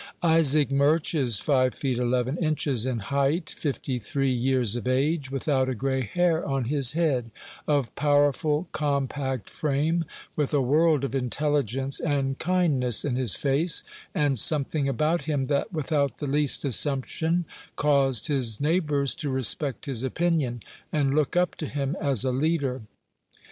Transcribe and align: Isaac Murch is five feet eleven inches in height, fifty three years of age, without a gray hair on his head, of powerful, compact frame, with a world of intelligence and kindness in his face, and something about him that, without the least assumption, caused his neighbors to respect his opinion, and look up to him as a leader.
Isaac 0.23 0.71
Murch 0.71 1.13
is 1.13 1.37
five 1.39 1.75
feet 1.75 1.99
eleven 1.99 2.35
inches 2.37 2.87
in 2.87 2.97
height, 2.97 3.51
fifty 3.51 3.99
three 3.99 4.31
years 4.31 4.75
of 4.75 4.87
age, 4.87 5.29
without 5.29 5.69
a 5.69 5.75
gray 5.75 6.01
hair 6.01 6.43
on 6.43 6.63
his 6.65 6.93
head, 6.93 7.29
of 7.67 7.93
powerful, 7.93 8.67
compact 8.71 9.47
frame, 9.47 10.05
with 10.35 10.55
a 10.55 10.59
world 10.59 11.03
of 11.03 11.13
intelligence 11.13 11.99
and 11.99 12.39
kindness 12.39 13.05
in 13.05 13.15
his 13.15 13.35
face, 13.35 13.83
and 14.15 14.39
something 14.39 14.89
about 14.89 15.25
him 15.25 15.45
that, 15.45 15.71
without 15.71 16.17
the 16.17 16.25
least 16.25 16.65
assumption, 16.65 17.45
caused 17.75 18.25
his 18.25 18.59
neighbors 18.59 19.13
to 19.13 19.29
respect 19.29 19.85
his 19.85 20.03
opinion, 20.03 20.63
and 20.91 21.13
look 21.13 21.37
up 21.37 21.53
to 21.57 21.67
him 21.67 21.95
as 22.01 22.25
a 22.25 22.31
leader. 22.31 22.81